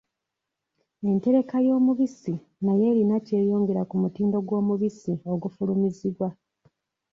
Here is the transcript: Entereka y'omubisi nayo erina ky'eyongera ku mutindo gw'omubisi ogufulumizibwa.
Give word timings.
Entereka 1.09 1.55
y'omubisi 1.67 2.33
nayo 2.63 2.83
erina 2.91 3.15
ky'eyongera 3.25 3.81
ku 3.89 3.95
mutindo 4.01 4.37
gw'omubisi 4.47 5.13
ogufulumizibwa. 5.33 6.27